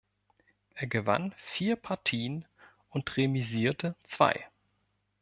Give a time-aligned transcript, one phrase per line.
[0.73, 2.45] Er gewann vier Partien
[2.89, 4.47] und remisierte zwei.